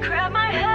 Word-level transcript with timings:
grab 0.00 0.32
my 0.32 0.46
hand. 0.46 0.69